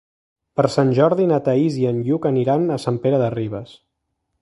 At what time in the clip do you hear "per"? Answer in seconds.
0.59-0.63